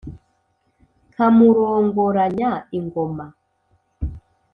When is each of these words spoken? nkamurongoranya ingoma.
nkamurongoranya 1.11 2.51
ingoma. 2.77 3.25